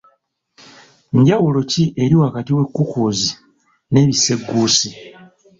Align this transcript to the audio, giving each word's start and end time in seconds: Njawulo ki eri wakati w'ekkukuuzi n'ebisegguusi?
Njawulo 1.19 1.59
ki 1.71 1.83
eri 2.03 2.15
wakati 2.21 2.51
w'ekkukuuzi 2.57 3.31
n'ebisegguusi? 3.91 4.87